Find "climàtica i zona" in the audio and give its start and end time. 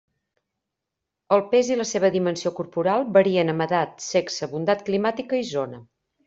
4.89-5.85